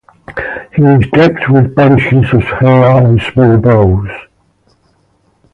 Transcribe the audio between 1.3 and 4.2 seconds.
with bunches of hair and small bells.